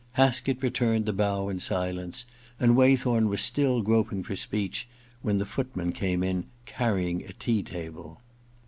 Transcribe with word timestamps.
Haskett 0.13 0.63
returned 0.63 1.05
the 1.05 1.13
bow 1.13 1.47
in 1.49 1.59
silence, 1.59 2.25
and 2.59 2.75
Waythorn 2.75 3.29
was 3.29 3.39
still 3.39 3.83
groping 3.83 4.23
for 4.23 4.35
speech 4.35 4.87
when 5.21 5.37
the 5.37 5.45
footman 5.45 5.91
came 5.91 6.23
in 6.23 6.45
carrying 6.65 7.23
a 7.25 7.33
tea 7.33 7.61
table. 7.61 8.19